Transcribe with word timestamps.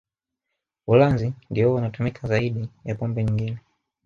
Ulanzi 0.87 1.33
ndio 1.49 1.67
huwa 1.67 1.79
unatumika 1.79 2.27
zaidi 2.27 2.69
ya 2.85 2.95
pombe 2.95 3.23
nyingine 3.23 3.57